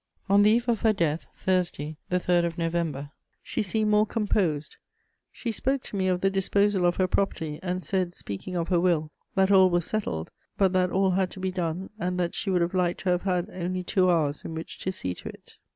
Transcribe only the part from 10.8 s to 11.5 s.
all had to